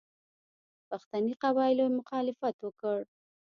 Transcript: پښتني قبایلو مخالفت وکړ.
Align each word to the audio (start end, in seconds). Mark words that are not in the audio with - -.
پښتني 0.89 1.33
قبایلو 1.43 1.85
مخالفت 1.97 2.55
وکړ. 2.61 2.99